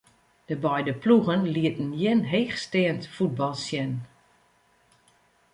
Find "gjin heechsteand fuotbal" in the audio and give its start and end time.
1.99-3.55